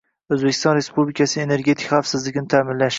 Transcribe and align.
O‘zbekiston 0.35 0.79
Respublikasining 0.79 1.47
energetika 1.53 1.95
xavfsizligini 1.95 2.57
ta’minlash 2.57 2.89